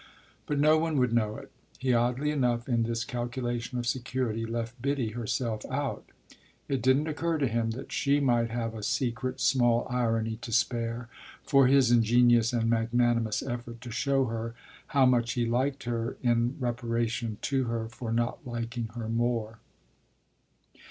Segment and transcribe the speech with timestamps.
[0.47, 4.81] But no one would know it: he oddly enough in this calculation of security left
[4.81, 6.03] Biddy herself out.
[6.67, 11.07] It didn't occur to him that she might have a secret, small irony to spare
[11.43, 14.55] for his ingenious and magnanimous effort to show her
[14.87, 19.59] how much he liked her in reparation to her for not liking her more.